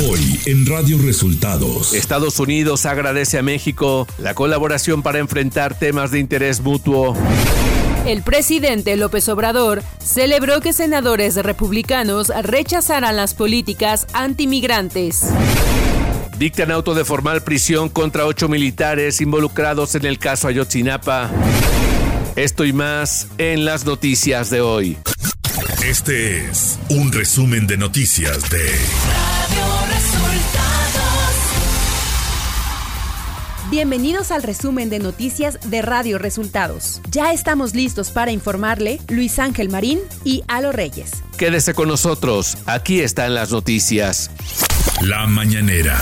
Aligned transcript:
Hoy 0.00 0.38
en 0.46 0.64
Radio 0.64 0.96
Resultados. 1.02 1.92
Estados 1.92 2.38
Unidos 2.38 2.86
agradece 2.86 3.36
a 3.36 3.42
México 3.42 4.06
la 4.18 4.32
colaboración 4.32 5.02
para 5.02 5.18
enfrentar 5.18 5.76
temas 5.76 6.12
de 6.12 6.20
interés 6.20 6.60
mutuo. 6.60 7.16
El 8.06 8.22
presidente 8.22 8.96
López 8.96 9.28
Obrador 9.28 9.82
celebró 9.98 10.60
que 10.60 10.72
senadores 10.72 11.34
republicanos 11.34 12.28
rechazaran 12.42 13.16
las 13.16 13.34
políticas 13.34 14.06
antimigrantes. 14.12 15.30
Dictan 16.38 16.70
auto 16.70 16.94
de 16.94 17.04
formal 17.04 17.42
prisión 17.42 17.88
contra 17.88 18.24
ocho 18.24 18.48
militares 18.48 19.20
involucrados 19.20 19.96
en 19.96 20.06
el 20.06 20.20
caso 20.20 20.46
Ayotzinapa. 20.46 21.28
Esto 22.36 22.64
y 22.64 22.72
más 22.72 23.26
en 23.38 23.64
las 23.64 23.84
noticias 23.84 24.48
de 24.50 24.60
hoy. 24.60 24.96
Este 25.84 26.48
es 26.48 26.78
un 26.88 27.10
resumen 27.10 27.66
de 27.66 27.76
noticias 27.76 28.48
de 28.48 29.27
Bienvenidos 33.70 34.30
al 34.30 34.42
resumen 34.42 34.88
de 34.88 34.98
noticias 34.98 35.58
de 35.68 35.82
Radio 35.82 36.16
Resultados. 36.16 37.02
Ya 37.10 37.34
estamos 37.34 37.74
listos 37.74 38.10
para 38.10 38.32
informarle 38.32 38.98
Luis 39.08 39.38
Ángel 39.38 39.68
Marín 39.68 39.98
y 40.24 40.42
Alo 40.48 40.72
Reyes. 40.72 41.22
Quédese 41.36 41.74
con 41.74 41.88
nosotros, 41.88 42.56
aquí 42.64 43.00
están 43.00 43.34
las 43.34 43.52
noticias. 43.52 44.30
La 45.02 45.26
mañanera. 45.26 46.00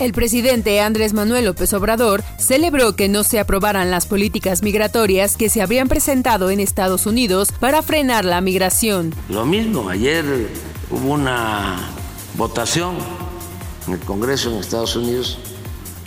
El 0.00 0.12
presidente 0.12 0.80
Andrés 0.80 1.12
Manuel 1.12 1.44
López 1.44 1.72
Obrador 1.72 2.24
celebró 2.36 2.96
que 2.96 3.08
no 3.08 3.22
se 3.22 3.38
aprobaran 3.38 3.92
las 3.92 4.06
políticas 4.06 4.64
migratorias 4.64 5.36
que 5.36 5.50
se 5.50 5.62
habrían 5.62 5.86
presentado 5.86 6.50
en 6.50 6.58
Estados 6.58 7.06
Unidos 7.06 7.52
para 7.60 7.80
frenar 7.82 8.24
la 8.24 8.40
migración. 8.40 9.14
Lo 9.28 9.46
mismo, 9.46 9.88
ayer 9.88 10.24
hubo 10.90 11.12
una 11.12 11.78
votación 12.36 12.96
en 13.86 13.92
el 13.92 14.00
Congreso 14.00 14.50
en 14.50 14.56
Estados 14.56 14.96
Unidos 14.96 15.38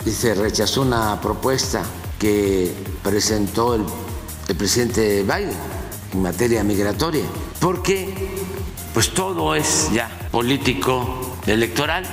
y 0.04 0.10
se 0.10 0.34
rechazó 0.34 0.82
una 0.82 1.20
propuesta 1.20 1.82
que 2.18 2.72
presentó 3.02 3.74
el, 3.74 3.84
el 4.48 4.56
presidente 4.56 5.22
Biden 5.22 5.52
en 6.12 6.22
materia 6.22 6.62
migratoria, 6.62 7.24
porque 7.60 8.12
pues 8.94 9.10
todo 9.14 9.54
es 9.54 9.90
ya 9.92 10.10
político 10.30 11.36
electoral. 11.46 12.04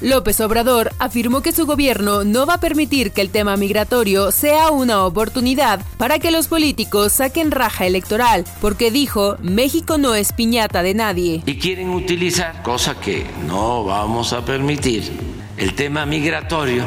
López 0.00 0.40
Obrador 0.40 0.92
afirmó 0.98 1.40
que 1.40 1.52
su 1.52 1.66
gobierno 1.66 2.24
no 2.24 2.46
va 2.46 2.54
a 2.54 2.60
permitir 2.60 3.12
que 3.12 3.20
el 3.20 3.30
tema 3.30 3.56
migratorio 3.56 4.32
sea 4.32 4.70
una 4.70 5.04
oportunidad 5.06 5.80
para 5.96 6.18
que 6.18 6.30
los 6.30 6.48
políticos 6.48 7.14
saquen 7.14 7.50
raja 7.50 7.86
electoral, 7.86 8.44
porque 8.60 8.90
dijo, 8.90 9.36
México 9.40 9.96
no 9.96 10.14
es 10.14 10.32
piñata 10.32 10.82
de 10.82 10.94
nadie. 10.94 11.42
Y 11.46 11.58
quieren 11.58 11.90
utilizar, 11.90 12.62
cosa 12.62 13.00
que 13.00 13.26
no 13.46 13.84
vamos 13.84 14.32
a 14.32 14.44
permitir, 14.44 15.33
el 15.56 15.74
tema 15.74 16.06
migratorio, 16.06 16.84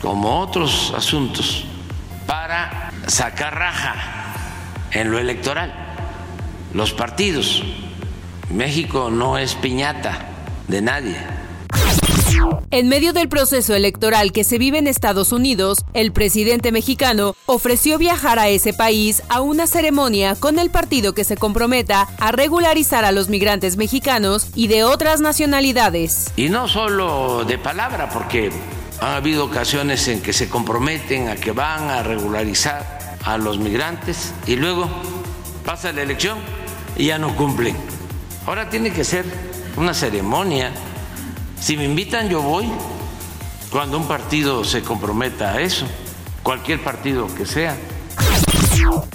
como 0.00 0.40
otros 0.40 0.92
asuntos, 0.96 1.64
para 2.26 2.90
sacar 3.06 3.54
raja 3.54 3.94
en 4.92 5.10
lo 5.10 5.18
electoral. 5.18 5.72
Los 6.72 6.92
partidos. 6.92 7.62
México 8.50 9.10
no 9.10 9.38
es 9.38 9.54
piñata 9.54 10.26
de 10.68 10.82
nadie. 10.82 11.35
En 12.70 12.88
medio 12.88 13.12
del 13.12 13.28
proceso 13.28 13.74
electoral 13.74 14.32
que 14.32 14.44
se 14.44 14.58
vive 14.58 14.78
en 14.78 14.86
Estados 14.86 15.32
Unidos, 15.32 15.84
el 15.94 16.12
presidente 16.12 16.72
mexicano 16.72 17.34
ofreció 17.46 17.98
viajar 17.98 18.38
a 18.38 18.48
ese 18.48 18.72
país 18.72 19.22
a 19.28 19.40
una 19.40 19.66
ceremonia 19.66 20.34
con 20.34 20.58
el 20.58 20.70
partido 20.70 21.14
que 21.14 21.24
se 21.24 21.36
comprometa 21.36 22.08
a 22.18 22.32
regularizar 22.32 23.04
a 23.04 23.12
los 23.12 23.28
migrantes 23.28 23.76
mexicanos 23.76 24.48
y 24.54 24.68
de 24.68 24.84
otras 24.84 25.20
nacionalidades. 25.20 26.32
Y 26.36 26.48
no 26.48 26.68
solo 26.68 27.44
de 27.44 27.58
palabra, 27.58 28.08
porque 28.10 28.50
ha 29.00 29.16
habido 29.16 29.44
ocasiones 29.44 30.08
en 30.08 30.20
que 30.20 30.32
se 30.32 30.48
comprometen 30.48 31.28
a 31.28 31.36
que 31.36 31.52
van 31.52 31.88
a 31.90 32.02
regularizar 32.02 33.16
a 33.24 33.38
los 33.38 33.58
migrantes 33.58 34.32
y 34.46 34.56
luego 34.56 34.88
pasa 35.64 35.92
la 35.92 36.02
elección 36.02 36.38
y 36.96 37.06
ya 37.06 37.18
no 37.18 37.34
cumplen. 37.36 37.76
Ahora 38.46 38.70
tiene 38.70 38.92
que 38.92 39.04
ser 39.04 39.24
una 39.76 39.92
ceremonia 39.92 40.72
si 41.60 41.76
me 41.76 41.84
invitan, 41.84 42.28
yo 42.28 42.42
voy 42.42 42.66
cuando 43.70 43.98
un 43.98 44.06
partido 44.06 44.64
se 44.64 44.82
comprometa 44.82 45.52
a 45.52 45.60
eso, 45.60 45.86
cualquier 46.42 46.82
partido 46.82 47.26
que 47.34 47.46
sea. 47.46 47.76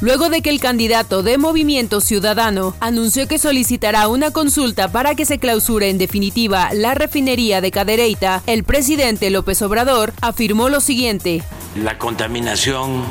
Luego 0.02 0.30
de 0.30 0.42
que 0.42 0.50
el 0.50 0.60
candidato 0.60 1.24
de 1.24 1.38
Movimiento 1.38 2.02
Ciudadano 2.02 2.76
anunció 2.80 3.28
que 3.28 3.40
solicitará 3.40 4.08
una 4.08 4.32
consulta 4.32 4.92
para 4.92 5.16
que 5.16 5.26
se 5.26 5.40
clausure 5.40 5.90
en 5.90 5.98
definitiva 5.98 6.70
la 6.74 6.94
refinería 6.94 7.62
de 7.62 7.72
Cadereyta, 7.72 8.42
el 8.48 8.64
presidente 8.64 9.30
López 9.30 9.62
Obrador 9.62 10.14
afirmó 10.22 10.70
lo 10.70 10.82
siguiente. 10.82 11.44
La 11.76 11.98
contaminación 11.98 13.04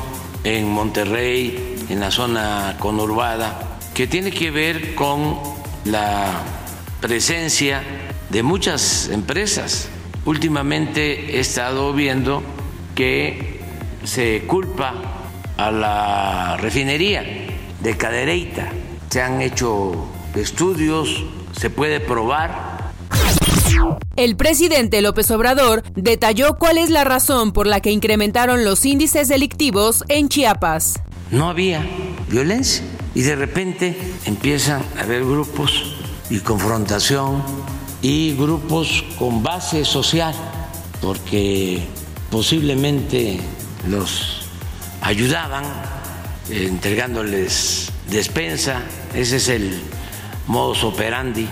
en 0.43 0.69
Monterrey, 0.69 1.75
en 1.89 1.99
la 1.99 2.11
zona 2.11 2.75
conurbada, 2.79 3.79
que 3.93 4.07
tiene 4.07 4.31
que 4.31 4.51
ver 4.51 4.95
con 4.95 5.37
la 5.85 6.43
presencia 6.99 7.83
de 8.31 8.43
muchas 8.43 9.09
empresas. 9.09 9.89
Últimamente 10.25 11.37
he 11.37 11.39
estado 11.39 11.93
viendo 11.93 12.41
que 12.95 13.59
se 14.03 14.43
culpa 14.47 14.93
a 15.57 15.71
la 15.71 16.57
refinería 16.57 17.23
de 17.81 17.97
Cadereyta. 17.97 18.71
Se 19.09 19.21
han 19.21 19.41
hecho 19.41 20.07
estudios, 20.35 21.25
se 21.51 21.69
puede 21.69 21.99
probar. 21.99 22.91
El 24.15 24.35
presidente 24.35 25.01
López 25.01 25.29
Obrador 25.31 25.83
detalló 25.95 26.57
cuál 26.57 26.77
es 26.77 26.89
la 26.89 27.03
razón 27.03 27.51
por 27.51 27.67
la 27.67 27.81
que 27.81 27.91
incrementaron 27.91 28.63
los 28.63 28.85
índices 28.85 29.27
delictivos 29.27 30.03
en 30.07 30.29
Chiapas. 30.29 31.01
No 31.31 31.49
había 31.49 31.85
violencia 32.29 32.83
y 33.15 33.21
de 33.21 33.35
repente 33.35 33.97
empiezan 34.25 34.81
a 34.97 35.01
haber 35.01 35.23
grupos 35.23 35.95
y 36.29 36.39
confrontación 36.39 37.43
y 38.01 38.35
grupos 38.35 39.03
con 39.17 39.43
base 39.43 39.85
social, 39.85 40.33
porque 41.01 41.87
posiblemente 42.29 43.39
los 43.87 44.43
ayudaban 45.01 45.63
eh, 46.49 46.65
entregándoles 46.67 47.91
despensa, 48.09 48.81
ese 49.13 49.37
es 49.37 49.47
el 49.49 49.81
modus 50.47 50.83
operandi, 50.83 51.47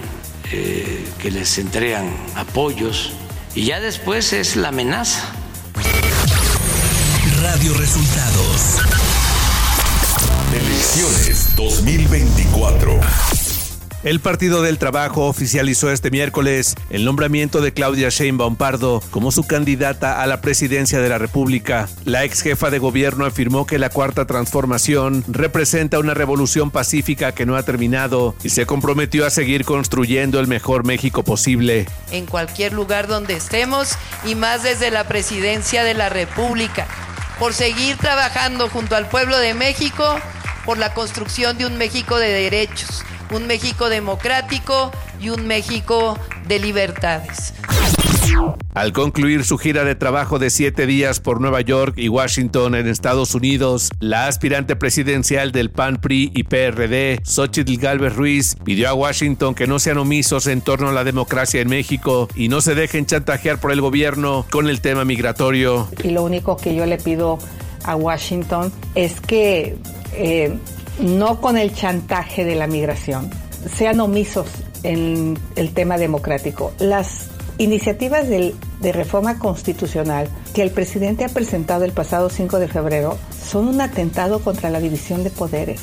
eh, 0.52 1.08
que 1.20 1.32
les 1.32 1.58
entregan 1.60 2.12
apoyos 2.36 3.12
y 3.56 3.66
ya 3.66 3.80
después 3.80 4.34
es 4.34 4.56
la 4.56 4.70
amenaza. 4.70 5.31
Radio 7.42 7.74
Resultados. 7.76 8.80
Elecciones 10.54 11.56
2024. 11.56 13.00
El 14.02 14.22
Partido 14.22 14.62
del 14.62 14.78
Trabajo 14.78 15.26
oficializó 15.26 15.92
este 15.92 16.10
miércoles 16.10 16.76
el 16.90 17.04
nombramiento 17.04 17.60
de 17.60 17.74
Claudia 17.74 18.08
Sheinbaum 18.08 18.56
Pardo 18.56 19.04
como 19.12 19.30
su 19.30 19.46
candidata 19.46 20.22
a 20.22 20.28
la 20.28 20.40
presidencia 20.40 21.02
de 21.02 21.10
la 21.10 21.18
República. 21.18 21.90
La 22.06 22.24
ex 22.24 22.42
jefa 22.42 22.70
de 22.70 22.80
gobierno 22.80 23.26
afirmó 23.26 23.66
que 23.68 23.78
la 23.78 23.90
cuarta 23.90 24.26
transformación 24.26 25.26
representa 25.28 26.00
una 26.00 26.14
revolución 26.14 26.72
pacífica 26.72 27.34
que 27.34 27.46
no 27.46 27.58
ha 27.58 27.64
terminado 27.64 28.36
y 28.42 28.50
se 28.52 28.66
comprometió 28.66 29.26
a 29.26 29.30
seguir 29.32 29.66
construyendo 29.66 30.40
el 30.40 30.48
mejor 30.48 30.86
México 30.86 31.26
posible. 31.26 31.86
En 32.10 32.26
cualquier 32.26 32.72
lugar 32.72 33.08
donde 33.08 33.34
estemos 33.34 33.98
y 34.26 34.36
más 34.36 34.64
desde 34.64 34.92
la 34.92 35.10
presidencia 35.10 35.84
de 35.84 35.94
la 35.94 36.08
República, 36.08 36.88
por 37.38 37.54
seguir 37.54 37.98
trabajando 37.98 38.70
junto 38.70 38.96
al 38.96 39.10
pueblo 39.10 39.38
de 39.40 39.54
México 39.54 40.06
por 40.64 40.78
la 40.78 40.94
construcción 40.94 41.58
de 41.58 41.66
un 41.66 41.78
México 41.78 42.18
de 42.18 42.30
derechos 42.30 43.04
un 43.31 43.47
México 43.47 43.90
democrático 43.90 44.92
y 45.21 45.30
un 45.30 45.48
México 45.48 46.18
de 46.48 46.59
libertades. 46.59 47.54
Al 48.74 48.94
concluir 48.94 49.44
su 49.44 49.57
gira 49.57 49.83
de 49.83 49.95
trabajo 49.95 50.39
de 50.39 50.50
siete 50.50 50.86
días 50.86 51.19
por 51.19 51.42
Nueva 51.42 51.62
York 51.62 51.95
y 51.98 52.09
Washington 52.09 52.75
en 52.75 52.88
Estados 52.88 53.36
Unidos, 53.36 53.89
la 54.00 54.27
aspirante 54.27 54.75
presidencial 54.75 55.51
del 55.51 55.71
PAN, 55.71 55.98
PRI 55.98 56.31
y 56.33 56.44
PRD, 56.44 57.19
Xochitl 57.24 57.77
Galvez 57.77 58.15
Ruiz, 58.15 58.56
pidió 58.63 58.89
a 58.89 58.94
Washington 58.94 59.56
que 59.56 59.68
no 59.68 59.80
sean 59.80 59.98
omisos 59.98 60.48
en 60.48 60.62
torno 60.62 60.89
a 60.89 60.92
la 60.92 61.04
democracia 61.04 61.62
en 61.62 61.69
México 61.69 62.30
y 62.36 62.48
no 62.48 62.62
se 62.62 62.75
dejen 62.75 63.06
chantajear 63.06 63.59
por 63.59 63.71
el 63.71 63.81
gobierno 63.81 64.45
con 64.50 64.69
el 64.69 64.81
tema 64.81 65.06
migratorio. 65.06 65.89
Y 66.04 66.12
lo 66.12 66.24
único 66.24 66.56
que 66.56 66.75
yo 66.75 66.86
le 66.86 66.98
pido 66.98 67.39
a 67.83 67.95
Washington 67.95 68.71
es 68.95 69.19
que 69.19 69.77
eh, 70.13 70.57
no 71.00 71.42
con 71.42 71.57
el 71.57 71.74
chantaje 71.74 72.46
de 72.46 72.56
la 72.56 72.68
migración, 72.68 73.30
sean 73.75 74.00
omisos 74.00 74.48
en 74.84 75.38
el 75.56 75.74
tema 75.74 75.98
democrático. 75.98 76.74
Las 76.80 77.28
iniciativas 77.57 78.28
de, 78.28 78.56
reforma 78.81 79.38
constitucional 79.38 80.30
que 80.54 80.63
el 80.63 80.72
presidente 80.72 81.25
ha 81.25 81.30
presentado 81.30 81.84
el 81.84 81.92
pasado 81.92 82.30
5 82.30 82.60
de 82.60 82.68
febrero 82.68 83.18
son 83.46 83.68
un 83.68 83.81
atentado 83.81 84.40
contra 84.40 84.69
la 84.69 84.80
división 84.80 85.24
de 85.24 85.30
poderes. 85.30 85.81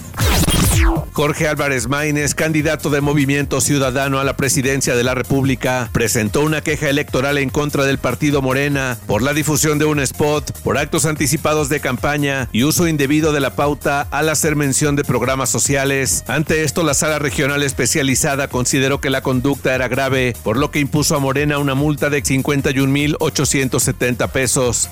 Jorge 1.12 1.48
Álvarez 1.48 1.88
Maínez, 1.88 2.34
candidato 2.34 2.90
de 2.90 3.00
Movimiento 3.00 3.60
Ciudadano 3.60 4.20
a 4.20 4.24
la 4.24 4.36
presidencia 4.36 4.94
de 4.94 5.02
la 5.02 5.14
República, 5.14 5.88
presentó 5.92 6.42
una 6.42 6.60
queja 6.60 6.90
electoral 6.90 7.38
en 7.38 7.48
contra 7.48 7.84
del 7.84 7.98
partido 7.98 8.42
Morena 8.42 8.98
por 9.06 9.22
la 9.22 9.32
difusión 9.32 9.78
de 9.78 9.86
un 9.86 9.98
spot, 10.00 10.52
por 10.60 10.76
actos 10.76 11.06
anticipados 11.06 11.68
de 11.68 11.80
campaña 11.80 12.48
y 12.52 12.64
uso 12.64 12.86
indebido 12.86 13.32
de 13.32 13.40
la 13.40 13.56
pauta 13.56 14.06
al 14.10 14.28
hacer 14.28 14.56
mención 14.56 14.94
de 14.94 15.04
programas 15.04 15.48
sociales. 15.48 16.22
Ante 16.26 16.64
esto, 16.64 16.82
la 16.82 16.94
sala 16.94 17.18
regional 17.18 17.62
especializada 17.62 18.48
consideró 18.48 19.00
que 19.00 19.08
la 19.08 19.22
conducta 19.22 19.74
era 19.74 19.88
grave, 19.88 20.34
por 20.42 20.58
lo 20.58 20.70
que 20.70 20.80
impuso 20.80 21.16
a 21.16 21.18
Morena 21.18 21.58
una 21.58 21.74
multa 21.74 22.10
de 22.10 22.22
51.870 22.22 24.30
pesos. 24.30 24.90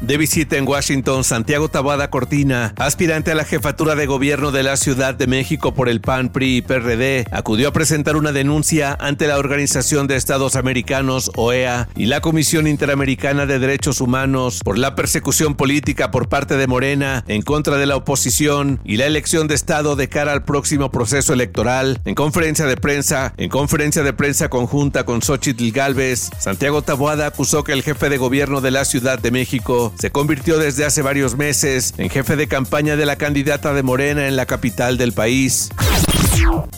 De 0.00 0.16
visita 0.16 0.56
en 0.56 0.66
Washington, 0.66 1.22
Santiago 1.22 1.68
Tabada 1.68 2.10
Cortina, 2.10 2.74
aspirante 2.76 3.30
a 3.30 3.36
la 3.36 3.44
jefatura 3.44 3.94
de 3.94 4.06
gobierno 4.06 4.50
de 4.50 4.64
la 4.64 4.76
Ciudad 4.82 5.14
de 5.14 5.28
México 5.28 5.74
por 5.74 5.88
el 5.88 6.00
PAN, 6.00 6.30
PRI 6.30 6.56
y 6.56 6.62
PRD, 6.62 7.24
acudió 7.30 7.68
a 7.68 7.72
presentar 7.72 8.16
una 8.16 8.32
denuncia 8.32 8.96
ante 8.98 9.28
la 9.28 9.38
Organización 9.38 10.08
de 10.08 10.16
Estados 10.16 10.56
Americanos, 10.56 11.30
OEA, 11.36 11.88
y 11.94 12.06
la 12.06 12.20
Comisión 12.20 12.66
Interamericana 12.66 13.46
de 13.46 13.60
Derechos 13.60 14.00
Humanos 14.00 14.58
por 14.64 14.78
la 14.78 14.96
persecución 14.96 15.54
política 15.54 16.10
por 16.10 16.28
parte 16.28 16.56
de 16.56 16.66
Morena 16.66 17.22
en 17.28 17.42
contra 17.42 17.76
de 17.76 17.86
la 17.86 17.94
oposición 17.94 18.80
y 18.84 18.96
la 18.96 19.06
elección 19.06 19.46
de 19.46 19.54
Estado 19.54 19.94
de 19.94 20.08
cara 20.08 20.32
al 20.32 20.42
próximo 20.42 20.90
proceso 20.90 21.32
electoral. 21.32 22.00
En 22.04 22.16
conferencia 22.16 22.66
de 22.66 22.76
prensa, 22.76 23.34
en 23.36 23.50
conferencia 23.50 24.02
de 24.02 24.12
prensa 24.12 24.48
conjunta 24.48 25.04
con 25.04 25.22
Xochitl 25.22 25.70
Galvez, 25.70 26.30
Santiago 26.40 26.82
Taboada 26.82 27.28
acusó 27.28 27.62
que 27.62 27.72
el 27.72 27.84
jefe 27.84 28.08
de 28.08 28.18
gobierno 28.18 28.60
de 28.60 28.72
la 28.72 28.84
Ciudad 28.84 29.20
de 29.20 29.30
México 29.30 29.92
se 29.96 30.10
convirtió 30.10 30.58
desde 30.58 30.84
hace 30.84 31.02
varios 31.02 31.36
meses 31.36 31.94
en 31.98 32.10
jefe 32.10 32.34
de 32.34 32.48
campaña 32.48 32.96
de 32.96 33.06
la 33.06 33.14
candidata 33.14 33.72
de 33.74 33.84
Morena 33.84 34.26
en 34.26 34.34
la 34.34 34.46
capital 34.46 34.71
del 34.72 35.12
país. 35.12 35.68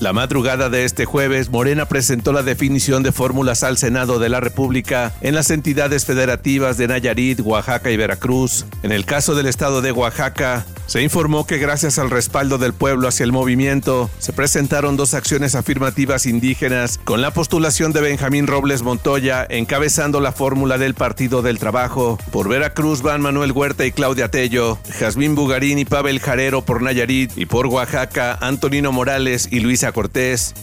La 0.01 0.13
madrugada 0.13 0.69
de 0.69 0.85
este 0.85 1.05
jueves, 1.05 1.49
Morena 1.49 1.87
presentó 1.87 2.33
la 2.33 2.43
definición 2.43 3.03
de 3.03 3.13
fórmulas 3.13 3.63
al 3.63 3.79
Senado 3.79 4.19
de 4.19 4.29
la 4.29 4.41
República 4.41 5.13
en 5.21 5.35
las 5.35 5.51
entidades 5.51 6.05
federativas 6.05 6.77
de 6.77 6.89
Nayarit, 6.89 7.41
Oaxaca 7.41 7.91
y 7.91 7.97
Veracruz. 7.97 8.67
En 8.83 8.91
el 8.91 9.05
caso 9.05 9.35
del 9.37 9.47
estado 9.47 9.81
de 9.81 9.93
Oaxaca, 9.93 10.67
se 10.87 11.03
informó 11.03 11.47
que 11.47 11.59
gracias 11.59 11.99
al 11.99 12.11
respaldo 12.11 12.59
del 12.59 12.73
pueblo 12.73 13.09
hacia 13.09 13.25
el 13.25 13.33
movimiento, 13.33 14.11
se 14.19 14.33
presentaron 14.33 14.97
dos 14.97 15.15
acciones 15.15 15.55
afirmativas 15.55 16.27
indígenas 16.27 16.99
con 17.05 17.23
la 17.23 17.33
postulación 17.33 17.93
de 17.93 18.01
Benjamín 18.01 18.47
Robles 18.47 18.83
Montoya 18.83 19.47
encabezando 19.49 20.21
la 20.21 20.33
fórmula 20.33 20.79
del 20.79 20.95
Partido 20.95 21.43
del 21.43 21.59
Trabajo. 21.59 22.19
Por 22.31 22.49
Veracruz 22.49 23.03
van 23.03 23.21
Manuel 23.21 23.53
Huerta 23.53 23.87
y 23.87 23.93
Claudia 23.93 24.31
Tello, 24.31 24.79
Jazmín 24.99 25.35
Bugarín 25.35 25.79
y 25.79 25.85
Pavel 25.85 26.21
Jarero 26.21 26.63
por 26.63 26.83
Nayarit 26.83 27.33
y 27.37 27.47
por 27.47 27.67
Oaxaca 27.67 28.39
Antonino 28.41 28.93
Morales 28.93 29.49
y 29.51 29.61
Luisa 29.61 29.93
Cortés. 29.93 30.55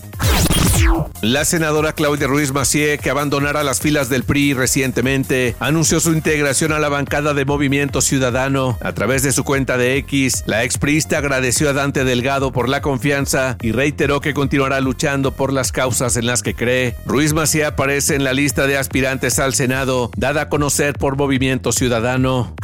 La 1.21 1.45
senadora 1.45 1.93
Claudia 1.93 2.27
Ruiz 2.27 2.51
Macié, 2.51 2.97
que 2.97 3.11
abandonara 3.11 3.63
las 3.63 3.79
filas 3.79 4.09
del 4.09 4.23
PRI 4.23 4.53
recientemente, 4.53 5.55
anunció 5.59 5.99
su 5.99 6.13
integración 6.13 6.71
a 6.71 6.79
la 6.79 6.89
bancada 6.89 7.35
de 7.35 7.45
Movimiento 7.45 8.01
Ciudadano. 8.01 8.77
A 8.81 8.93
través 8.93 9.21
de 9.21 9.31
su 9.31 9.43
cuenta 9.43 9.77
de 9.77 9.97
X, 9.97 10.43
la 10.47 10.63
exprista 10.63 11.19
agradeció 11.19 11.69
a 11.69 11.73
Dante 11.73 12.03
Delgado 12.03 12.51
por 12.51 12.69
la 12.69 12.81
confianza 12.81 13.57
y 13.61 13.71
reiteró 13.71 14.19
que 14.19 14.33
continuará 14.33 14.79
luchando 14.79 15.31
por 15.31 15.53
las 15.53 15.71
causas 15.71 16.17
en 16.17 16.25
las 16.25 16.41
que 16.41 16.55
cree. 16.55 16.95
Ruiz 17.05 17.33
Macié 17.33 17.65
aparece 17.65 18.15
en 18.15 18.23
la 18.23 18.33
lista 18.33 18.65
de 18.65 18.77
aspirantes 18.77 19.37
al 19.37 19.53
Senado, 19.53 20.09
dada 20.17 20.41
a 20.41 20.49
conocer 20.49 20.93
por 20.93 21.17
Movimiento 21.17 21.71
Ciudadano. 21.71 22.55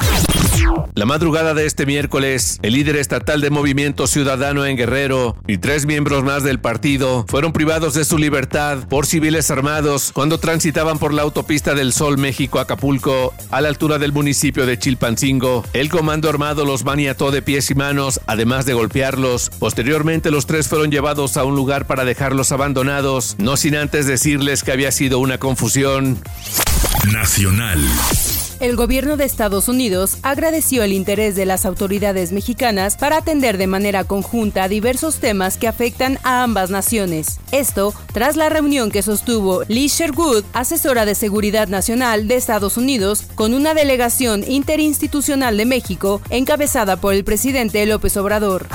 La 0.96 1.06
madrugada 1.06 1.54
de 1.54 1.66
este 1.66 1.86
miércoles, 1.86 2.60
el 2.62 2.74
líder 2.74 2.96
estatal 2.96 3.42
de 3.42 3.50
Movimiento 3.50 4.08
Ciudadano 4.08 4.66
en 4.66 4.78
Guerrero 4.78 5.38
y 5.48 5.58
tres 5.58 5.86
miembros 5.86 6.24
más 6.24 6.44
del 6.44 6.60
partido 6.60 7.26
fueron 7.28 7.54
privados 7.54 7.94
de 7.94 8.06
su 8.06 8.18
libertad 8.18 8.88
por 8.90 9.06
civiles 9.06 9.52
armados 9.52 10.12
cuando 10.12 10.40
transitaban 10.40 10.98
por 11.00 11.14
la 11.14 11.22
autopista 11.22 11.76
del 11.76 11.94
Sol 11.94 12.18
México-Acapulco 12.18 13.34
a 13.52 13.62
la 13.62 13.70
altura 13.70 14.00
del 14.00 14.12
municipio 14.12 14.66
de 14.66 14.80
Chilpancingo. 14.80 15.64
El 15.74 15.90
comando 15.90 16.30
armado 16.30 16.66
los 16.66 16.84
maniató 16.84 17.32
de 17.32 17.42
pies 17.42 17.70
y 17.72 17.76
manos, 17.76 18.20
además 18.26 18.66
de 18.66 18.74
golpearlos. 18.74 19.52
Posteriormente 19.60 20.32
los 20.32 20.46
tres 20.46 20.68
fueron 20.68 20.92
llevados 20.92 21.38
a 21.38 21.44
un 21.44 21.56
lugar 21.56 21.88
para 21.88 22.06
dejarlos 22.06 22.52
abandonados, 22.52 23.36
no 23.38 23.58
sin 23.58 23.76
antes 23.76 24.08
decirles 24.08 24.64
que 24.64 24.72
había 24.72 24.92
sido 24.92 25.20
una 25.20 25.38
confusión. 25.38 26.18
Nacional. 27.12 27.80
El 28.60 28.76
gobierno 28.76 29.18
de 29.18 29.26
Estados 29.26 29.68
Unidos 29.68 30.18
agradeció 30.24 30.82
el 30.82 30.92
interés 30.92 31.36
de 31.36 31.46
las 31.46 31.64
autoridades 31.64 32.32
mexicanas 32.32 32.98
para 32.98 33.18
atender 33.18 33.60
de 33.60 33.68
manera 33.68 34.04
conjunta 34.04 34.68
diversos 34.68 35.18
temas 35.18 35.58
que 35.58 35.68
afectan 35.68 36.18
a 36.24 36.42
ambas 36.42 36.72
naciones. 36.72 37.40
Esto 37.52 37.94
tras 38.14 38.36
la 38.36 38.50
reunión 38.50 38.90
que 38.90 39.04
sostuvo 39.04 39.64
Lee 39.68 39.90
Sherwood, 39.90 40.44
asesora 40.54 41.06
de 41.06 41.14
Seguridad 41.14 41.68
Nacional 41.68 42.28
de 42.28 42.36
Estados 42.36 42.78
Unidos, 42.78 43.26
con 43.36 43.54
una 43.54 43.76
delegación 43.76 44.44
interinstitucional 44.48 45.56
de 45.56 45.66
México 45.66 46.20
encabezada 46.32 46.96
por 46.96 47.14
el 47.14 47.24
presidente 47.24 47.86
López 47.86 48.18
Obrador. 48.18 48.66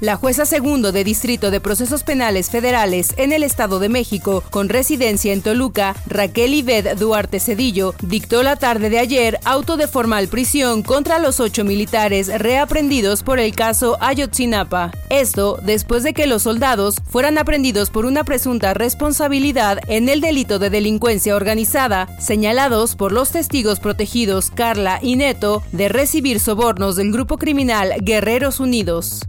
La 0.00 0.14
jueza 0.14 0.46
segundo 0.46 0.92
de 0.92 1.02
Distrito 1.02 1.50
de 1.50 1.60
Procesos 1.60 2.04
Penales 2.04 2.50
Federales 2.50 3.14
en 3.16 3.32
el 3.32 3.42
Estado 3.42 3.80
de 3.80 3.88
México, 3.88 4.44
con 4.50 4.68
residencia 4.68 5.32
en 5.32 5.42
Toluca, 5.42 5.96
Raquel 6.06 6.54
Ived 6.54 6.96
Duarte 6.96 7.40
Cedillo, 7.40 7.94
dictó 8.02 8.44
la 8.44 8.54
tarde 8.54 8.90
de 8.90 9.00
ayer 9.00 9.40
auto 9.44 9.76
de 9.76 9.88
formal 9.88 10.28
prisión 10.28 10.82
contra 10.82 11.18
los 11.18 11.40
ocho 11.40 11.64
militares 11.64 12.28
reaprendidos 12.28 13.24
por 13.24 13.40
el 13.40 13.56
caso 13.56 13.98
Ayotzinapa. 14.00 14.92
Esto 15.10 15.58
después 15.62 16.04
de 16.04 16.14
que 16.14 16.28
los 16.28 16.44
soldados 16.44 16.94
fueran 17.08 17.36
aprendidos 17.36 17.90
por 17.90 18.06
una 18.06 18.22
presunta 18.22 18.74
responsabilidad 18.74 19.80
en 19.88 20.08
el 20.08 20.20
delito 20.20 20.60
de 20.60 20.70
delincuencia 20.70 21.34
organizada, 21.34 22.08
señalados 22.20 22.94
por 22.94 23.10
los 23.10 23.32
testigos 23.32 23.80
protegidos 23.80 24.52
Carla 24.54 25.00
y 25.02 25.16
Neto 25.16 25.64
de 25.72 25.88
recibir 25.88 26.38
sobornos 26.38 26.94
del 26.94 27.10
grupo 27.10 27.36
criminal 27.36 27.94
Guerreros 28.00 28.60
Unidos. 28.60 29.22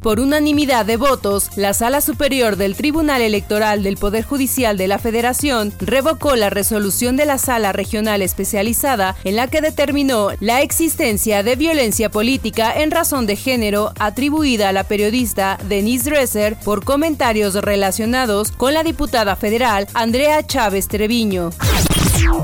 Por 0.00 0.20
unanimidad 0.20 0.86
de 0.86 0.96
votos, 0.96 1.50
la 1.56 1.74
Sala 1.74 2.00
Superior 2.00 2.56
del 2.56 2.76
Tribunal 2.76 3.22
Electoral 3.22 3.82
del 3.82 3.96
Poder 3.96 4.24
Judicial 4.24 4.76
de 4.76 4.86
la 4.86 4.98
Federación 4.98 5.72
revocó 5.80 6.36
la 6.36 6.50
resolución 6.50 7.16
de 7.16 7.26
la 7.26 7.38
Sala 7.38 7.72
Regional 7.72 8.22
Especializada 8.22 9.16
en 9.24 9.36
la 9.36 9.48
que 9.48 9.60
determinó 9.60 10.30
la 10.40 10.62
existencia 10.62 11.42
de 11.42 11.56
violencia 11.56 12.10
política 12.10 12.72
en 12.76 12.90
razón 12.90 13.26
de 13.26 13.36
género 13.36 13.92
atribuida 13.98 14.68
a 14.68 14.72
la 14.72 14.84
periodista 14.84 15.58
Denise 15.68 16.10
Dresser 16.10 16.56
por 16.64 16.84
comentarios 16.84 17.54
relacionados 17.54 18.52
con 18.52 18.74
la 18.74 18.84
diputada 18.84 19.36
federal 19.36 19.88
Andrea 19.94 20.46
Chávez 20.46 20.88
Treviño. 20.88 21.50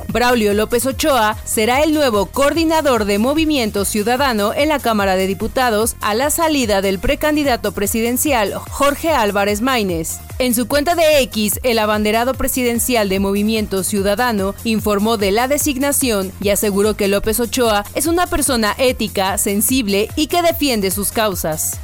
Braulio 0.09 0.55
López 0.55 0.85
Ochoa 0.87 1.37
será 1.45 1.83
el 1.83 1.95
nuevo 1.95 2.27
coordinador 2.27 3.05
de 3.05 3.19
Movimiento 3.19 3.85
Ciudadano 3.85 4.53
en 4.55 4.69
la 4.69 4.79
Cámara 4.79 5.17
de 5.17 5.27
Diputados 5.27 5.97
a 6.01 6.15
la 6.15 6.31
salida 6.31 6.83
del 6.83 6.99
precandidato 6.99 7.73
presidencial 7.73 8.55
Jorge 8.71 9.11
Álvarez 9.11 9.61
Maínez. 9.61 10.19
En 10.39 10.55
su 10.55 10.69
cuenta 10.69 10.95
de 10.95 11.21
X, 11.21 11.61
el 11.63 11.79
abanderado 11.79 12.35
presidencial 12.35 13.09
de 13.09 13.21
Movimiento 13.21 13.85
Ciudadano 13.85 14.55
informó 14.65 15.17
de 15.17 15.31
la 15.31 15.49
designación 15.49 16.33
y 16.41 16.51
aseguró 16.51 16.95
que 16.95 17.09
López 17.09 17.41
Ochoa 17.41 17.85
es 17.95 18.07
una 18.07 18.27
persona 18.27 18.75
ética, 18.79 19.39
sensible 19.39 20.09
y 20.17 20.27
que 20.27 20.43
defiende 20.43 20.91
sus 20.91 21.13
causas. 21.13 21.79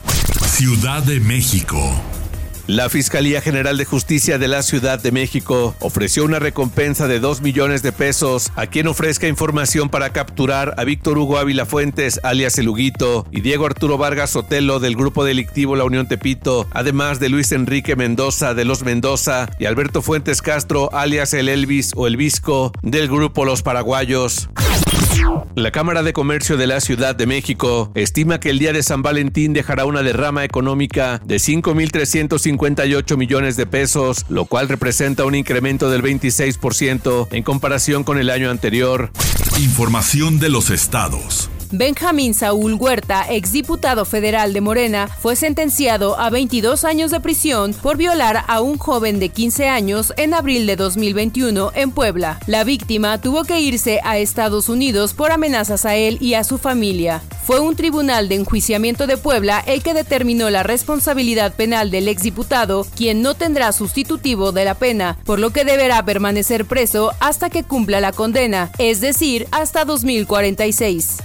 Ciudad 0.47 1.03
de 1.03 1.21
México. 1.21 1.79
La 2.69 2.91
Fiscalía 2.91 3.41
General 3.41 3.79
de 3.79 3.87
Justicia 3.87 4.37
de 4.37 4.47
la 4.47 4.63
Ciudad 4.63 5.03
de 5.03 5.11
México 5.11 5.75
ofreció 5.81 6.23
una 6.23 6.39
recompensa 6.39 7.09
de 7.09 7.19
2 7.19 7.41
millones 7.41 7.83
de 7.83 7.93
pesos 7.93 8.53
a 8.57 8.67
quien 8.67 8.89
ofrezca 8.89 9.27
información 9.27 9.89
para 9.89 10.11
capturar 10.11 10.75
a 10.77 10.85
Víctor 10.85 11.17
Hugo 11.17 11.39
Ávila 11.39 11.65
Fuentes, 11.65 12.21
alias 12.25 12.59
El 12.59 12.69
Huguito, 12.69 13.27
y 13.31 13.41
Diego 13.41 13.65
Arturo 13.65 13.97
Vargas 13.97 14.33
Sotelo 14.33 14.81
del 14.81 14.97
grupo 14.97 15.25
delictivo 15.25 15.77
La 15.77 15.85
Unión 15.85 16.09
Tepito, 16.09 16.69
además 16.73 17.21
de 17.21 17.31
Luis 17.31 17.53
Enrique 17.53 17.97
Mendoza 17.97 18.53
de 18.53 18.67
Los 18.67 18.83
Mendoza 18.83 19.49
y 19.59 19.65
Alberto 19.65 20.03
Fuentes 20.03 20.43
Castro, 20.43 20.91
alias 20.93 21.33
El 21.33 21.49
Elvis 21.49 21.93
o 21.97 22.07
El 22.07 22.19
Visco, 22.19 22.73
del 22.83 23.09
grupo 23.09 23.47
Los 23.47 23.63
Paraguayos. 23.63 24.51
La 25.55 25.71
Cámara 25.71 26.03
de 26.03 26.13
Comercio 26.13 26.57
de 26.57 26.67
la 26.67 26.81
Ciudad 26.81 27.15
de 27.15 27.27
México 27.27 27.91
estima 27.95 28.41
que 28.41 28.51
el 28.51 28.59
día 28.59 28.73
de 28.73 28.83
San 28.83 29.03
Valentín 29.03 29.53
dejará 29.53 29.85
una 29.85 30.03
derrama 30.03 30.45
económica 30.45 31.21
de 31.25 31.37
5.358 31.37 33.17
millones 33.17 33.57
de 33.57 33.67
pesos, 33.67 34.25
lo 34.29 34.45
cual 34.45 34.69
representa 34.69 35.25
un 35.25 35.35
incremento 35.35 35.91
del 35.91 36.03
26% 36.03 37.29
en 37.31 37.43
comparación 37.43 38.05
con 38.05 38.19
el 38.19 38.31
año 38.31 38.51
anterior. 38.51 39.11
Información 39.59 40.39
de 40.39 40.49
los 40.49 40.71
estados. 40.71 41.51
Benjamín 41.71 42.33
Saúl 42.33 42.75
Huerta, 42.75 43.27
exdiputado 43.29 44.07
federal 44.07 44.55
de 44.55 44.63
Morena, 44.63 45.07
fue 45.07 45.37
sentenciado 45.37 46.19
a 46.19 46.31
22 46.31 46.85
años 46.85 47.11
de 47.11 47.21
prisión 47.21 47.75
por 47.75 47.99
violar 47.99 48.45
a 48.49 48.63
un 48.63 48.79
joven 48.79 49.19
de 49.19 49.29
15 49.29 49.69
años 49.69 50.15
en 50.17 50.33
abril 50.33 50.67
de 50.67 50.77
2021 50.77 51.73
en 51.75 51.91
Puebla. 51.91 52.41
La 52.47 52.65
víctima 52.65 53.21
tuvo 53.21 53.45
que 53.45 53.61
irse 53.61 54.01
a 54.03 54.17
Estados 54.17 54.71
Unidos 54.71 55.13
por 55.13 55.31
amenazas 55.31 55.85
a 55.85 55.95
él 55.95 56.17
y 56.23 56.35
a 56.35 56.45
su 56.45 56.57
familia. 56.57 57.21
fue 57.45 57.61
un 57.61 57.77
tribunal 57.77 58.29
de 58.29 58.35
enjuiciamiento 58.35 59.07
de 59.07 59.17
Puebla 59.17 59.63
el 59.67 59.83
que 59.83 59.95
determinó 59.95 60.51
la 60.51 60.63
responsabilidad 60.63 61.55
penal 61.55 61.91
del 61.91 62.09
exdiputado, 62.09 62.87
quien 62.95 63.23
no 63.23 63.35
tendrá 63.35 63.73
sustitutivo 63.73 64.53
de 64.53 64.67
la 64.67 64.75
pena, 64.75 65.17
por 65.25 65.39
lo 65.39 65.49
que 65.51 65.65
deberá 65.65 66.05
permanecer 66.05 66.67
preso 66.67 67.13
hasta 67.21 67.49
que 67.49 67.65
cumpla 67.65 68.01
la 68.01 68.13
condena, 68.13 68.71
es 68.79 69.01
decir, 69.01 69.49
hasta 69.51 69.87
2046. 69.87 71.19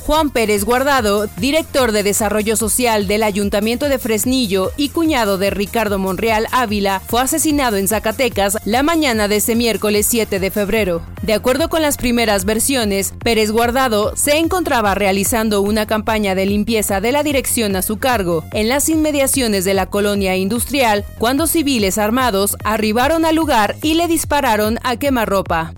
Juan 0.00 0.30
Pérez 0.30 0.64
Guardado, 0.64 1.26
director 1.36 1.92
de 1.92 2.02
Desarrollo 2.02 2.56
Social 2.56 3.06
del 3.06 3.22
Ayuntamiento 3.22 3.88
de 3.88 3.98
Fresnillo 3.98 4.70
y 4.76 4.88
cuñado 4.88 5.38
de 5.38 5.50
Ricardo 5.50 5.98
Monreal 5.98 6.46
Ávila, 6.52 7.00
fue 7.00 7.22
asesinado 7.22 7.76
en 7.76 7.88
Zacatecas 7.88 8.58
la 8.64 8.82
mañana 8.82 9.28
de 9.28 9.36
ese 9.36 9.54
miércoles 9.54 10.06
7 10.08 10.40
de 10.40 10.50
febrero. 10.50 11.02
De 11.22 11.34
acuerdo 11.34 11.68
con 11.68 11.82
las 11.82 11.96
primeras 11.96 12.44
versiones, 12.44 13.14
Pérez 13.22 13.50
Guardado 13.50 14.16
se 14.16 14.38
encontraba 14.38 14.94
realizando 14.94 15.62
una 15.62 15.86
campaña 15.86 16.34
de 16.34 16.46
limpieza 16.46 17.00
de 17.00 17.12
la 17.12 17.22
dirección 17.22 17.76
a 17.76 17.82
su 17.82 17.98
cargo 17.98 18.44
en 18.52 18.68
las 18.68 18.88
inmediaciones 18.88 19.64
de 19.64 19.74
la 19.74 19.86
colonia 19.86 20.36
industrial 20.36 21.04
cuando 21.18 21.46
civiles 21.46 21.98
armados 21.98 22.56
arribaron 22.64 23.24
al 23.24 23.36
lugar 23.36 23.76
y 23.82 23.94
le 23.94 24.08
dispararon 24.08 24.78
a 24.82 24.96
quemarropa. 24.96 25.72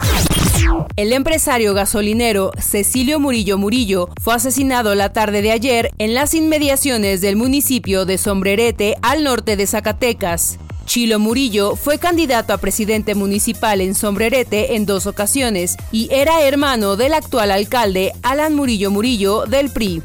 El 0.96 1.12
empresario 1.12 1.74
gasolinero 1.74 2.52
Cecilio 2.58 3.18
Murillo 3.18 3.58
Murillo 3.58 4.08
fue 4.20 4.34
asesinado 4.34 4.94
la 4.94 5.12
tarde 5.12 5.42
de 5.42 5.50
ayer 5.50 5.90
en 5.98 6.14
las 6.14 6.34
inmediaciones 6.34 7.20
del 7.20 7.36
municipio 7.36 8.04
de 8.04 8.18
Sombrerete 8.18 8.96
al 9.02 9.24
norte 9.24 9.56
de 9.56 9.66
Zacatecas. 9.66 10.58
Chilo 10.86 11.18
Murillo 11.18 11.76
fue 11.76 11.98
candidato 11.98 12.52
a 12.52 12.58
presidente 12.58 13.14
municipal 13.14 13.80
en 13.80 13.94
Sombrerete 13.94 14.76
en 14.76 14.86
dos 14.86 15.06
ocasiones 15.06 15.76
y 15.90 16.08
era 16.12 16.42
hermano 16.42 16.96
del 16.96 17.14
actual 17.14 17.50
alcalde 17.50 18.12
Alan 18.22 18.54
Murillo 18.54 18.90
Murillo 18.90 19.46
del 19.46 19.70
PRI. 19.70 20.02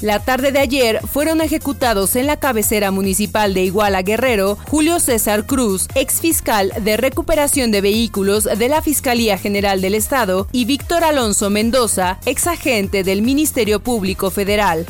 La 0.00 0.18
tarde 0.18 0.50
de 0.50 0.58
ayer 0.58 1.00
fueron 1.06 1.40
ejecutados 1.40 2.16
en 2.16 2.26
la 2.26 2.36
cabecera 2.36 2.90
municipal 2.90 3.54
de 3.54 3.62
Iguala 3.62 4.02
Guerrero 4.02 4.58
Julio 4.68 4.98
César 4.98 5.46
Cruz, 5.46 5.86
ex 5.94 6.20
fiscal 6.20 6.72
de 6.80 6.96
recuperación 6.96 7.70
de 7.70 7.80
vehículos 7.80 8.44
de 8.44 8.68
la 8.68 8.82
Fiscalía 8.82 9.38
General 9.38 9.80
del 9.80 9.94
Estado, 9.94 10.48
y 10.50 10.64
Víctor 10.64 11.04
Alonso 11.04 11.50
Mendoza, 11.50 12.18
ex 12.26 12.46
agente 12.46 13.04
del 13.04 13.22
Ministerio 13.22 13.80
Público 13.80 14.30
Federal. 14.30 14.86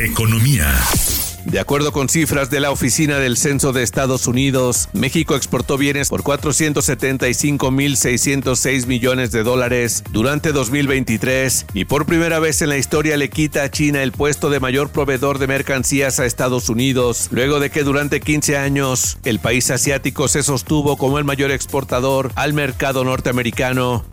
Economía. 0.00 0.66
De 1.48 1.60
acuerdo 1.60 1.92
con 1.92 2.08
cifras 2.10 2.50
de 2.50 2.60
la 2.60 2.70
Oficina 2.70 3.18
del 3.18 3.38
Censo 3.38 3.72
de 3.72 3.82
Estados 3.82 4.26
Unidos, 4.26 4.90
México 4.92 5.34
exportó 5.34 5.78
bienes 5.78 6.10
por 6.10 6.22
475.606 6.22 8.86
millones 8.86 9.32
de 9.32 9.42
dólares 9.42 10.04
durante 10.12 10.52
2023 10.52 11.64
y 11.72 11.86
por 11.86 12.04
primera 12.04 12.38
vez 12.38 12.60
en 12.60 12.68
la 12.68 12.76
historia 12.76 13.16
le 13.16 13.30
quita 13.30 13.62
a 13.62 13.70
China 13.70 14.02
el 14.02 14.12
puesto 14.12 14.50
de 14.50 14.60
mayor 14.60 14.90
proveedor 14.90 15.38
de 15.38 15.46
mercancías 15.46 16.20
a 16.20 16.26
Estados 16.26 16.68
Unidos, 16.68 17.28
luego 17.30 17.60
de 17.60 17.70
que 17.70 17.82
durante 17.82 18.20
15 18.20 18.58
años 18.58 19.16
el 19.24 19.38
país 19.38 19.70
asiático 19.70 20.28
se 20.28 20.42
sostuvo 20.42 20.98
como 20.98 21.18
el 21.18 21.24
mayor 21.24 21.50
exportador 21.50 22.30
al 22.34 22.52
mercado 22.52 23.04
norteamericano. 23.04 24.04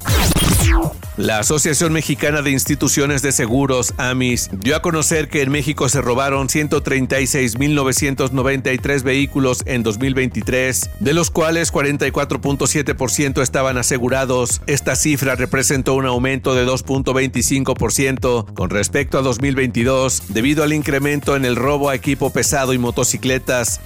La 1.17 1.39
Asociación 1.39 1.91
Mexicana 1.94 2.41
de 2.41 2.51
Instituciones 2.51 3.22
de 3.22 3.32
Seguros, 3.32 3.94
AMIS, 3.96 4.50
dio 4.51 4.75
a 4.75 4.82
conocer 4.82 5.29
que 5.29 5.44
en 5.44 5.50
México 5.50 5.88
se 5.88 6.01
robaron 6.01 6.50
136.993 6.50 9.01
vehículos 9.01 9.63
en 9.65 9.82
2023, 9.82 10.89
de 11.00 11.13
los 11.13 11.32
cuales 11.32 11.72
44.7% 11.72 13.41
estaban 13.41 13.77
asegurados. 13.77 14.62
Esta 14.67 14.98
cifra 14.98 15.36
representó 15.36 15.94
un 15.94 16.05
aumento 16.05 16.53
de 16.53 16.67
2.25% 16.67 18.53
con 18.53 18.70
respecto 18.70 19.17
a 19.17 19.22
2022, 19.22 20.34
debido 20.34 20.63
al 20.63 20.74
incremento 20.74 21.38
en 21.38 21.46
el 21.46 21.55
robo 21.55 21.89
a 21.89 21.96
equipo 21.96 22.32
pesado 22.32 22.74
y 22.74 22.77
motocicletas. 22.77 23.79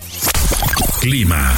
Clima. 1.00 1.54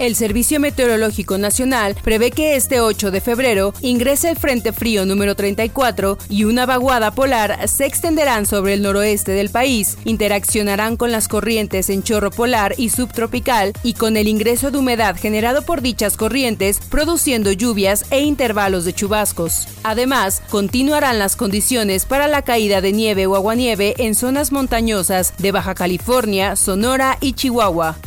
El 0.00 0.16
Servicio 0.16 0.58
Meteorológico 0.60 1.36
Nacional 1.36 1.94
prevé 2.02 2.30
que 2.30 2.56
este 2.56 2.80
8 2.80 3.10
de 3.10 3.20
febrero 3.20 3.74
ingrese 3.82 4.30
el 4.30 4.38
Frente 4.38 4.72
Frío 4.72 5.04
número 5.04 5.34
34 5.34 6.16
y 6.30 6.44
una 6.44 6.64
vaguada 6.64 7.10
polar 7.10 7.68
se 7.68 7.84
extenderán 7.84 8.46
sobre 8.46 8.72
el 8.72 8.80
noroeste 8.80 9.32
del 9.32 9.50
país, 9.50 9.98
interaccionarán 10.06 10.96
con 10.96 11.12
las 11.12 11.28
corrientes 11.28 11.90
en 11.90 12.02
chorro 12.02 12.30
polar 12.30 12.76
y 12.78 12.88
subtropical 12.88 13.74
y 13.82 13.92
con 13.92 14.16
el 14.16 14.26
ingreso 14.26 14.70
de 14.70 14.78
humedad 14.78 15.16
generado 15.18 15.66
por 15.66 15.82
dichas 15.82 16.16
corrientes, 16.16 16.80
produciendo 16.88 17.52
lluvias 17.52 18.06
e 18.10 18.22
intervalos 18.22 18.86
de 18.86 18.94
chubascos. 18.94 19.68
Además, 19.82 20.40
continuarán 20.48 21.18
las 21.18 21.36
condiciones 21.36 22.06
para 22.06 22.26
la 22.26 22.40
caída 22.40 22.80
de 22.80 22.92
nieve 22.92 23.26
o 23.26 23.36
aguanieve 23.36 23.96
en 23.98 24.14
zonas 24.14 24.50
montañosas 24.50 25.34
de 25.36 25.52
Baja 25.52 25.74
California, 25.74 26.56
Sonora 26.56 27.18
y 27.20 27.34
Chihuahua. 27.34 27.98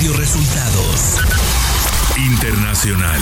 Radio 0.00 0.16
Resultados 0.16 1.20
Internacional. 2.16 3.20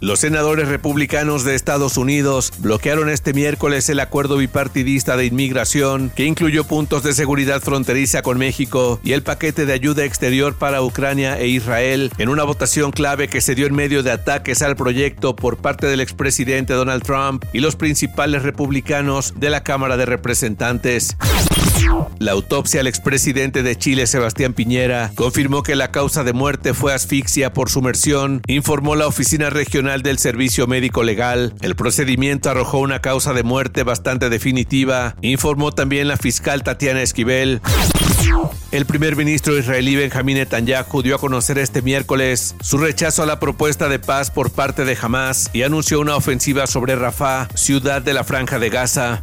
Los 0.00 0.18
senadores 0.18 0.66
republicanos 0.66 1.44
de 1.44 1.54
Estados 1.54 1.96
Unidos 1.96 2.52
bloquearon 2.58 3.08
este 3.08 3.32
miércoles 3.32 3.88
el 3.88 4.00
acuerdo 4.00 4.36
bipartidista 4.36 5.16
de 5.16 5.26
inmigración 5.26 6.10
que 6.10 6.24
incluyó 6.24 6.64
puntos 6.64 7.04
de 7.04 7.12
seguridad 7.12 7.60
fronteriza 7.60 8.22
con 8.22 8.36
México 8.36 8.98
y 9.04 9.12
el 9.12 9.22
paquete 9.22 9.64
de 9.64 9.74
ayuda 9.74 10.04
exterior 10.04 10.56
para 10.56 10.82
Ucrania 10.82 11.38
e 11.38 11.46
Israel 11.46 12.10
en 12.18 12.30
una 12.30 12.42
votación 12.42 12.90
clave 12.90 13.28
que 13.28 13.40
se 13.40 13.54
dio 13.54 13.68
en 13.68 13.74
medio 13.76 14.02
de 14.02 14.10
ataques 14.10 14.60
al 14.62 14.74
proyecto 14.74 15.36
por 15.36 15.58
parte 15.58 15.86
del 15.86 16.00
expresidente 16.00 16.72
Donald 16.74 17.04
Trump 17.04 17.44
y 17.52 17.60
los 17.60 17.76
principales 17.76 18.42
republicanos 18.42 19.34
de 19.36 19.50
la 19.50 19.62
Cámara 19.62 19.96
de 19.96 20.06
Representantes. 20.06 21.16
La 22.18 22.32
autopsia 22.32 22.80
al 22.80 22.86
expresidente 22.86 23.62
de 23.62 23.76
Chile, 23.76 24.06
Sebastián 24.06 24.52
Piñera, 24.52 25.10
confirmó 25.14 25.62
que 25.62 25.74
la 25.74 25.90
causa 25.90 26.22
de 26.22 26.32
muerte 26.32 26.74
fue 26.74 26.94
asfixia 26.94 27.52
por 27.52 27.68
sumersión, 27.68 28.42
informó 28.46 28.94
la 28.94 29.06
Oficina 29.06 29.50
Regional 29.50 30.02
del 30.02 30.18
Servicio 30.18 30.66
Médico 30.66 31.02
Legal. 31.02 31.54
El 31.60 31.74
procedimiento 31.74 32.50
arrojó 32.50 32.78
una 32.78 33.00
causa 33.00 33.32
de 33.32 33.42
muerte 33.42 33.82
bastante 33.82 34.30
definitiva, 34.30 35.16
informó 35.20 35.72
también 35.72 36.08
la 36.08 36.16
fiscal 36.16 36.62
Tatiana 36.62 37.02
Esquivel. 37.02 37.60
El 38.70 38.86
primer 38.86 39.16
ministro 39.16 39.58
israelí 39.58 39.96
Benjamín 39.96 40.36
Netanyahu 40.38 41.02
dio 41.02 41.16
a 41.16 41.18
conocer 41.18 41.58
este 41.58 41.82
miércoles 41.82 42.54
su 42.60 42.78
rechazo 42.78 43.22
a 43.22 43.26
la 43.26 43.40
propuesta 43.40 43.88
de 43.88 43.98
paz 43.98 44.30
por 44.30 44.50
parte 44.50 44.84
de 44.84 44.96
Hamas 45.00 45.50
y 45.52 45.62
anunció 45.62 46.00
una 46.00 46.16
ofensiva 46.16 46.66
sobre 46.66 46.96
Rafah, 46.96 47.48
ciudad 47.54 48.00
de 48.00 48.14
la 48.14 48.24
Franja 48.24 48.58
de 48.58 48.70
Gaza. 48.70 49.22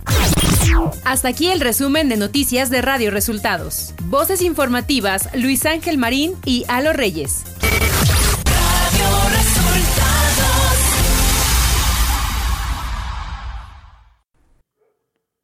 Hasta 1.04 1.28
aquí 1.30 1.50
el 1.50 1.60
resumen 1.60 2.10
de 2.10 2.18
noticias 2.18 2.70
de 2.70 2.82
Radio 2.82 3.12
Resultados. 3.12 3.94
Voces 4.06 4.42
informativas 4.42 5.30
Luis 5.34 5.66
Ángel 5.66 5.98
Marín 5.98 6.36
y 6.46 6.66
Alo 6.68 6.94
Reyes. 6.94 7.44